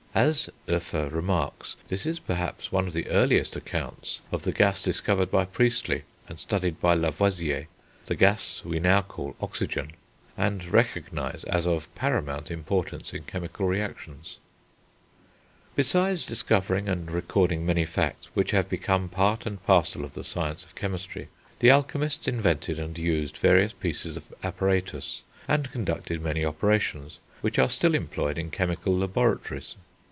[0.13, 5.31] As Hoefer remarks, this is perhaps one of the earliest accounts of the gas discovered
[5.31, 7.67] by Priestley and studied by Lavoisier,
[8.07, 9.93] the gas we now call oxygen,
[10.35, 14.39] and recognise as of paramount importance in chemical reactions.
[15.77, 15.85] [Illustration: FIG.
[15.85, 15.89] XII.
[15.89, 15.99] See p.
[15.99, 16.25] 92.] Besides
[16.65, 20.75] discovering and recording many facts which have become part and parcel of the science of
[20.75, 21.29] chemistry,
[21.59, 27.69] the alchemists invented and used various pieces of apparatus, and conducted many operations, which are
[27.69, 29.77] still employed in chemical laboratories.